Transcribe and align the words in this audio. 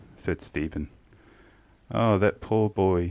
ŌĆØ 0.17 0.19
said 0.19 0.41
Stephen. 0.41 0.89
ŌĆ£Ah, 1.93 2.19
that 2.19 2.41
pore 2.41 2.71
boy! 2.71 2.99